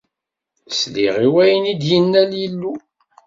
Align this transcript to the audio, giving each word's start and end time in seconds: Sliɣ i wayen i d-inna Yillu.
Sliɣ 0.79 1.15
i 1.25 1.27
wayen 1.33 1.65
i 1.73 1.73
d-inna 1.81 2.23
Yillu. 2.39 2.73